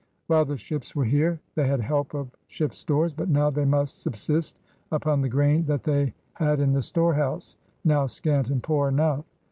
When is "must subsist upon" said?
3.65-5.21